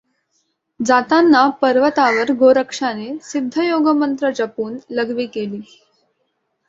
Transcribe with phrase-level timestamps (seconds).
[0.79, 5.61] जातांना पर्वतावर गोरक्षाने सिद्धयोगमंत्र जपून लघवी केली.